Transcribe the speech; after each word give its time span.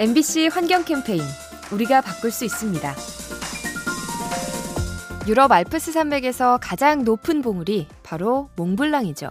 MBC 0.00 0.46
환경 0.52 0.84
캠페인 0.84 1.20
우리가 1.72 2.02
바꿀 2.02 2.30
수 2.30 2.44
있습니다. 2.44 2.94
유럽 5.26 5.50
알프스 5.50 5.90
산맥에서 5.90 6.58
가장 6.62 7.02
높은 7.02 7.42
봉우리 7.42 7.88
바로 8.04 8.48
몽블랑이죠. 8.54 9.28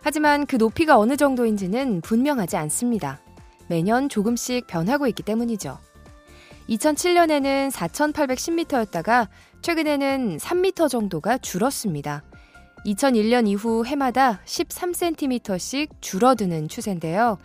하지만 0.00 0.46
그 0.46 0.56
높이가 0.56 0.98
어느 0.98 1.18
정도인지는 1.18 2.00
분명하지 2.00 2.56
않습니다. 2.56 3.20
매년 3.68 4.08
조금씩 4.08 4.66
변하고 4.66 5.06
있기 5.08 5.22
때문이죠. 5.24 5.76
2007년에는 6.70 7.70
4,810m였다가 7.70 9.28
최근에는 9.60 10.38
3m 10.38 10.88
정도가 10.88 11.36
줄었습니다. 11.36 12.22
2001년 12.86 13.46
이후 13.46 13.84
해마다 13.84 14.40
13cm씩 14.46 15.90
줄어드는 16.00 16.68
추세인데요. 16.68 17.36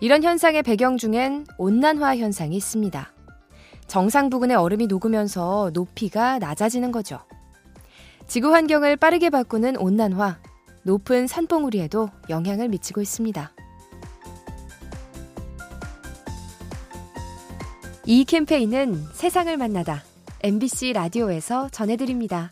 이런 0.00 0.22
현상의 0.22 0.62
배경 0.62 0.96
중엔 0.96 1.46
온난화 1.58 2.16
현상이 2.16 2.56
있습니다. 2.56 3.12
정상 3.88 4.30
부근의 4.30 4.56
얼음이 4.56 4.86
녹으면서 4.86 5.70
높이가 5.74 6.38
낮아지는 6.38 6.92
거죠. 6.92 7.18
지구 8.28 8.54
환경을 8.54 8.96
빠르게 8.96 9.30
바꾸는 9.30 9.76
온난화, 9.76 10.38
높은 10.84 11.26
산봉우리에도 11.26 12.10
영향을 12.30 12.68
미치고 12.68 13.00
있습니다. 13.00 13.52
이 18.06 18.24
캠페인은 18.24 19.04
세상을 19.12 19.54
만나다 19.56 20.04
MBC 20.42 20.92
라디오에서 20.92 21.68
전해드립니다. 21.70 22.48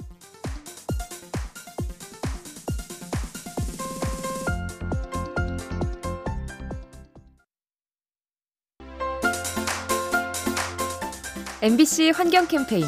MBC 11.62 12.10
환경 12.10 12.46
캠페인 12.46 12.84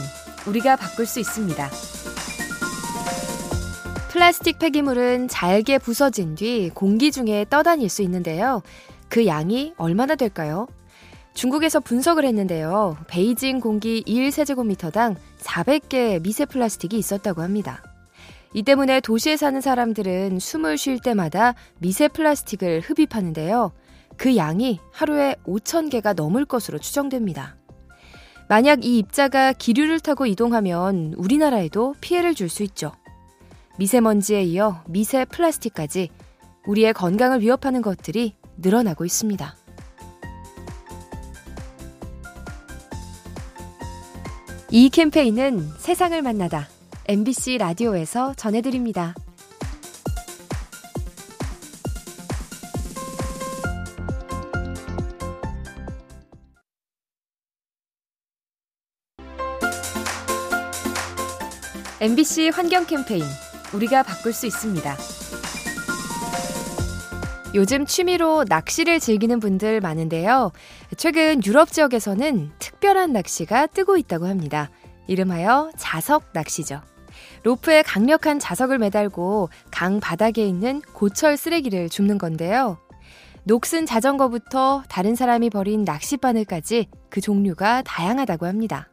우리가 0.46 0.76
바꿀 0.76 1.06
수 1.06 1.20
있습니다. 1.20 1.70
플라스틱 4.10 4.58
폐기물은 4.58 5.28
잘게 5.28 5.78
부서진 5.78 6.34
뒤 6.34 6.70
공기 6.74 7.10
중에 7.10 7.46
떠다닐 7.48 7.88
수 7.88 8.02
있는데요. 8.02 8.62
그 9.08 9.26
양이 9.26 9.72
얼마나 9.78 10.16
될까요? 10.16 10.66
중국에서 11.32 11.80
분석을 11.80 12.26
했는데요. 12.26 12.98
베이징 13.08 13.60
공기 13.60 14.02
1세제곱미터당 14.06 15.16
400개 15.40 16.22
미세 16.22 16.44
플라스틱이 16.44 16.98
있었다고 16.98 17.40
합니다. 17.40 17.82
이 18.52 18.62
때문에 18.62 19.00
도시에 19.00 19.38
사는 19.38 19.58
사람들은 19.62 20.40
숨을 20.40 20.76
쉴 20.76 21.00
때마다 21.00 21.54
미세 21.78 22.06
플라스틱을 22.06 22.80
흡입하는데요. 22.80 23.72
그 24.18 24.36
양이 24.36 24.78
하루에 24.92 25.36
5,000개가 25.46 26.14
넘을 26.14 26.44
것으로 26.44 26.78
추정됩니다. 26.78 27.57
만약 28.48 28.84
이 28.84 28.98
입자가 28.98 29.52
기류를 29.52 30.00
타고 30.00 30.24
이동하면 30.24 31.14
우리나라에도 31.18 31.94
피해를 32.00 32.34
줄 32.34 32.48
수 32.48 32.62
있죠. 32.62 32.92
미세먼지에 33.78 34.42
이어 34.42 34.82
미세 34.88 35.24
플라스틱까지 35.26 36.08
우리의 36.66 36.94
건강을 36.94 37.40
위협하는 37.42 37.82
것들이 37.82 38.34
늘어나고 38.56 39.04
있습니다. 39.04 39.54
이 44.70 44.90
캠페인은 44.90 45.60
세상을 45.78 46.20
만나다 46.20 46.68
MBC 47.06 47.58
라디오에서 47.58 48.34
전해드립니다. 48.34 49.14
MBC 62.00 62.50
환경 62.50 62.86
캠페인 62.86 63.24
우리가 63.74 64.04
바꿀 64.04 64.32
수 64.32 64.46
있습니다. 64.46 64.96
요즘 67.54 67.86
취미로 67.86 68.44
낚시를 68.48 69.00
즐기는 69.00 69.40
분들 69.40 69.80
많은데요. 69.80 70.52
최근 70.96 71.44
유럽 71.44 71.72
지역에서는 71.72 72.52
특별한 72.60 73.12
낚시가 73.12 73.66
뜨고 73.66 73.96
있다고 73.96 74.26
합니다. 74.28 74.70
이름하여 75.08 75.72
자석 75.76 76.22
낚시죠. 76.32 76.82
로프에 77.42 77.82
강력한 77.82 78.38
자석을 78.38 78.78
매달고 78.78 79.48
강 79.72 79.98
바닥에 79.98 80.46
있는 80.46 80.80
고철 80.92 81.36
쓰레기를 81.36 81.88
줍는 81.88 82.18
건데요. 82.18 82.78
녹슨 83.42 83.86
자전거부터 83.86 84.84
다른 84.88 85.16
사람이 85.16 85.50
버린 85.50 85.82
낚싯바늘까지 85.82 86.90
그 87.10 87.20
종류가 87.20 87.82
다양하다고 87.82 88.46
합니다. 88.46 88.88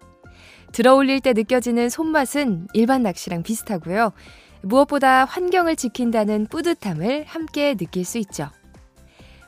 들어올릴 0.76 1.22
때 1.22 1.32
느껴지는 1.32 1.90
손맛은 1.90 2.68
일반 2.74 3.02
낚시랑 3.02 3.44
비슷하고요. 3.44 4.12
무엇보다 4.62 5.24
환경을 5.24 5.78
지킨다는 5.78 6.48
뿌듯함을 6.48 7.24
함께 7.26 7.76
느낄 7.76 8.04
수 8.04 8.18
있죠. 8.18 8.50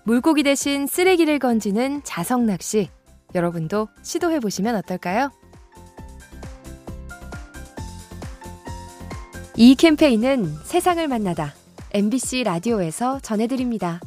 물고기 0.06 0.42
대신 0.44 0.88
쓰레기를 0.88 1.38
건지는 1.40 2.02
자석 2.06 2.44
낚시. 2.44 2.90
여러분도 3.36 3.90
시도해 4.04 4.40
보시면 4.40 4.78
어떨까요? 4.78 5.30
이 9.58 9.76
캠페인은 9.76 10.46
세상을 10.64 11.06
만나다 11.10 11.54
MBC 11.92 12.44
라디오에서 12.44 13.20
전해드립니다. 13.20 14.00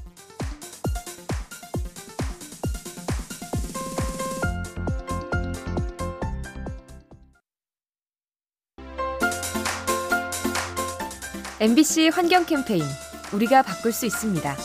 MBC 11.62 12.08
환경 12.08 12.46
캠페인 12.46 12.82
우리가 13.34 13.60
바꿀 13.60 13.92
수 13.92 14.06
있습니다. 14.06 14.56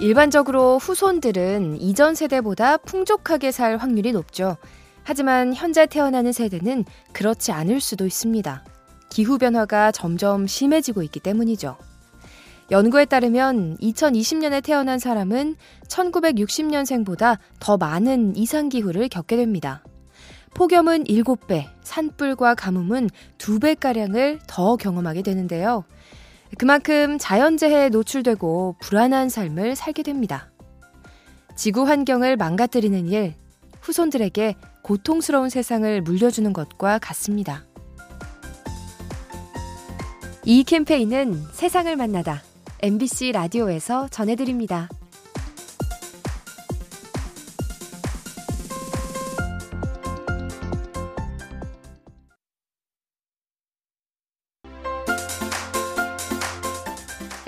일반적으로 0.00 0.78
후손들은 0.78 1.78
이전 1.82 2.14
세대보다 2.14 2.78
풍족하게 2.78 3.52
살 3.52 3.76
확률이 3.76 4.12
높죠. 4.12 4.56
하지만 5.02 5.52
현재 5.52 5.84
태어나는 5.84 6.32
세대는 6.32 6.86
그렇지 7.12 7.52
않을 7.52 7.82
수도 7.82 8.06
있습니다. 8.06 8.64
기후변화가 9.10 9.92
점점 9.92 10.46
심해지고 10.46 11.02
있기 11.02 11.20
때문이죠. 11.20 11.76
연구에 12.70 13.04
따르면 13.04 13.76
2020년에 13.82 14.64
태어난 14.64 14.98
사람은 14.98 15.56
1960년생보다 15.88 17.36
더 17.60 17.76
많은 17.76 18.34
이상기후를 18.34 19.10
겪게 19.10 19.36
됩니다. 19.36 19.82
폭염은 20.54 21.04
7배, 21.04 21.66
산불과 21.82 22.54
가뭄은 22.54 23.10
2배가량을 23.38 24.40
더 24.46 24.76
경험하게 24.76 25.22
되는데요. 25.22 25.84
그만큼 26.56 27.18
자연재해에 27.18 27.90
노출되고 27.90 28.76
불안한 28.80 29.28
삶을 29.28 29.76
살게 29.76 30.02
됩니다. 30.02 30.50
지구 31.56 31.86
환경을 31.86 32.36
망가뜨리는 32.36 33.08
일, 33.08 33.34
후손들에게 33.80 34.54
고통스러운 34.82 35.50
세상을 35.50 36.00
물려주는 36.02 36.52
것과 36.52 36.98
같습니다. 36.98 37.64
이 40.44 40.64
캠페인은 40.64 41.42
세상을 41.52 41.94
만나다 41.94 42.42
MBC 42.80 43.32
라디오에서 43.32 44.08
전해드립니다. 44.08 44.88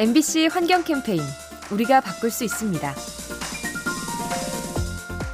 MBC 0.00 0.46
환경 0.46 0.82
캠페인 0.82 1.20
우리가 1.70 2.00
바꿀 2.00 2.30
수 2.30 2.42
있습니다. 2.42 2.94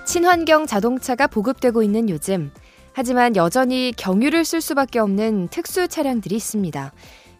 친환경 0.04 0.66
자동차가 0.66 1.28
보급되고 1.28 1.84
있는 1.84 2.08
요즘 2.08 2.50
하지만 2.92 3.36
여전히 3.36 3.92
경유를 3.96 4.44
쓸 4.44 4.60
수밖에 4.60 4.98
없는 4.98 5.46
특수 5.52 5.86
차량들이 5.86 6.34
있습니다. 6.34 6.92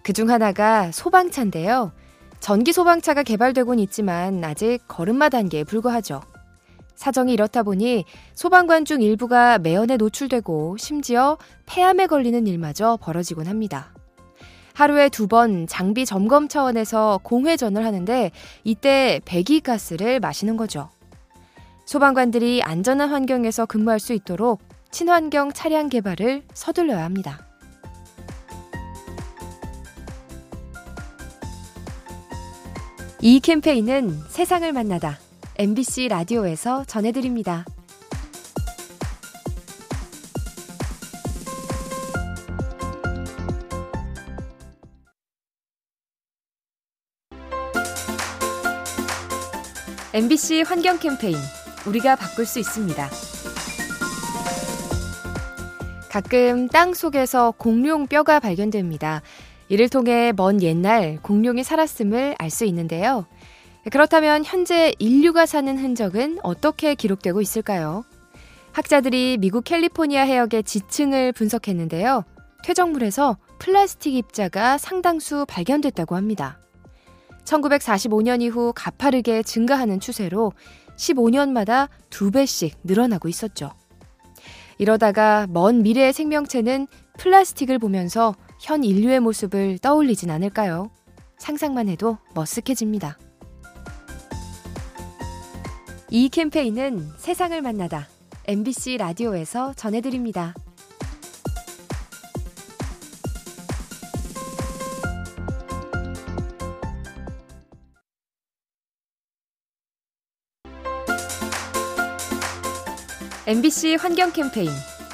그중 0.05 0.31
하나가 0.31 0.93
소방차인데요. 0.93 1.91
전기 2.39 2.73
소방차가 2.73 3.25
개발되곤 3.25 3.81
있지만 3.81 4.45
아직 4.45 4.79
걸음마 4.87 5.29
단계에 5.29 5.65
불과하죠. 5.65 6.21
사정이 6.95 7.33
이렇다 7.33 7.65
보니 7.65 8.05
소방관 8.35 8.85
중 8.85 9.03
일부가 9.03 9.59
매연에 9.59 9.97
노출되고 9.97 10.77
심지어 10.79 11.39
폐암에 11.67 12.07
걸리는 12.07 12.47
일마저 12.47 12.97
벌어지곤 13.03 13.49
합니다. 13.49 13.96
하루에 14.77 15.09
두 15.09 15.27
번 15.27 15.67
장비 15.67 16.05
점검 16.05 16.49
차원에서 16.49 17.21
공회전을 17.23 17.83
하는데 17.83 18.31
이때 18.63 19.23
배기가스를 19.25 20.21
마시는 20.21 20.59
거죠. 20.59 20.91
소방관들이 21.87 22.63
안전한 22.63 23.09
환경에서 23.09 23.65
근무할 23.65 23.99
수 23.99 24.13
있도록 24.13 24.61
친환경 24.91 25.51
차량 25.51 25.89
개발을 25.89 26.43
서둘러야 26.53 27.03
합니다. 27.05 27.47
이 33.23 33.41
캠페인은 33.41 34.11
세상을 34.29 34.71
만나다 34.73 35.19
MBC 35.59 36.09
라디오에서 36.09 36.85
전해드립니다. 36.85 37.65
MBC 50.15 50.63
환경 50.63 50.99
캠페인 50.99 51.37
우리가 51.87 52.17
바꿀 52.17 52.47
수 52.47 52.59
있습니다. 52.59 53.09
가끔 56.11 56.69
땅 56.69 56.95
속에서 56.95 57.53
공룡 57.53 58.07
뼈가 58.07 58.41
발견됩니다. 58.41 59.23
이를 59.69 59.89
통해 59.89 60.33
먼 60.35 60.63
옛날 60.63 61.19
공룡이 61.23 61.65
살았음을 61.65 62.37
알 62.39 62.51
수 62.51 62.65
있는데요. 62.65 63.27
그렇다면 63.91 64.45
현재 64.45 64.95
인류가 64.99 65.45
사는 65.45 65.77
흔적은 65.77 66.39
어떻게 66.43 66.95
기록되고 66.95 67.41
있을까요? 67.41 68.05
학자들이 68.73 69.39
미국 69.39 69.65
캘리포니아 69.65 70.23
해역의 70.23 70.65
지층을 70.65 71.33
분석했는데요. 71.33 72.25
퇴적물에서 72.65 73.37
플라스틱 73.59 74.15
입자가 74.15 74.79
상당수 74.79 75.47
발견됐다고 75.49 76.17
합니다. 76.17 76.59
1945년 77.47 78.43
이후 78.43 78.73
가파르게 78.75 79.43
증가하는 79.43 80.01
추세로 80.01 80.53
15년마다 80.97 81.89
두 82.11 82.31
배씩 82.31 82.77
늘어나고 82.85 83.29
있었죠. 83.29 83.71
이러다가 84.79 85.47
먼 85.49 85.83
미래의 85.83 86.13
생명체는 86.13 86.87
플라스틱을 87.19 87.79
보면서 87.79 88.35
현 88.61 88.85
인류의 88.85 89.21
모습을 89.21 89.79
떠올리진 89.79 90.31
않을까요? 90.31 90.91
상상만 91.39 91.89
해도 91.89 92.19
머쓱해집니다. 92.35 93.17
이 96.11 96.29
캠페인은 96.29 97.11
세상을 97.19 97.61
만나다 97.63 98.09
MBC 98.47 98.99
라디오에서 98.99 99.75
전해드립니다. 99.75 100.55
MBC 113.49 113.95
환경 113.95 114.33
캠페인 114.33 114.69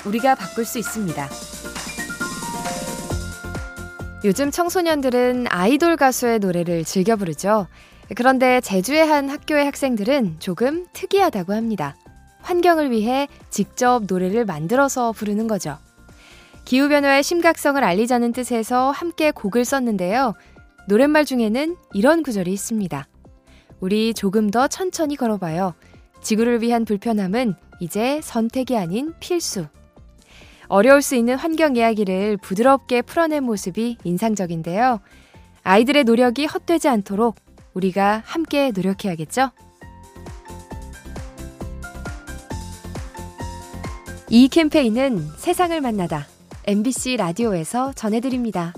우리가 0.07 0.35
바꿀 0.35 0.65
수 0.65 0.79
있습니다. 0.79 1.29
요즘 4.25 4.51
청소년들은 4.51 5.49
아이돌 5.51 5.97
가수의 5.97 6.39
노래를 6.39 6.85
즐겨 6.85 7.17
부르죠. 7.17 7.67
그런데 8.17 8.63
제주의 8.63 9.07
한 9.07 9.29
학교의 9.29 9.67
학생들은 9.67 10.37
조금 10.39 10.87
특이하다고 10.95 11.53
합니다. 11.53 11.95
환경을 12.41 12.91
위해 12.91 13.29
직접 13.51 14.05
노래를 14.09 14.47
만들어서 14.47 15.13
부르는 15.13 15.47
거죠. 15.47 15.77
기후변화의 16.65 17.23
심각성을 17.23 17.85
알리자는 17.85 18.33
뜻에서 18.33 18.93
함께 18.93 19.31
곡을 19.31 19.67
썼는데요. 19.67 20.33
노랫말 20.89 21.27
중에는 21.27 21.77
이런 21.93 22.23
구절이 22.23 22.51
있습니다. 22.51 23.07
우리 23.81 24.15
조금 24.15 24.51
더 24.51 24.69
천천히 24.69 25.17
걸어봐요. 25.17 25.75
지구를 26.23 26.63
위한 26.63 26.85
불편함은 26.85 27.55
이제 27.81 28.21
선택이 28.23 28.77
아닌 28.77 29.13
필수. 29.21 29.67
어려울 30.69 31.03
수 31.03 31.17
있는 31.17 31.37
환경 31.37 31.77
이야기를 31.77 32.39
부드럽게 32.39 33.03
풀어낸 33.03 33.45
모습이 33.45 33.99
인상적인데요. 34.05 35.01
아이들의 35.65 36.05
노력이 36.05 36.47
헛되지 36.47 36.89
않도록 36.89 37.37
우리가 37.75 38.23
함께 38.25 38.71
노력해야겠죠? 38.71 39.51
이 44.31 44.49
캠페인은 44.49 45.29
세상을 45.37 45.79
만나다 45.83 46.27
MBC 46.65 47.19
라디오에서 47.19 47.93
전해드립니다. 47.93 48.73